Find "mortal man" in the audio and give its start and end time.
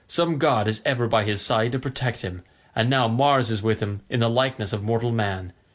4.81-5.53